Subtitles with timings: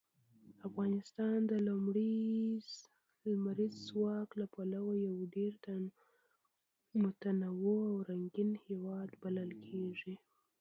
[0.67, 2.67] افغانستان د لمریز
[3.87, 5.51] ځواک له پلوه یو ډېر
[7.03, 10.13] متنوع او رنګین هېواد بلل کېږي.